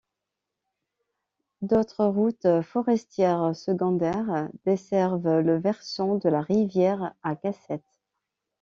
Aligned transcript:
D’autres 1.61 2.05
routes 2.07 2.63
forestières 2.63 3.55
secondaires 3.55 4.49
desservent 4.65 5.41
le 5.41 5.59
versant 5.59 6.15
de 6.17 6.27
la 6.27 6.41
rivière 6.41 7.13
à 7.21 7.35
Cassette. 7.35 8.01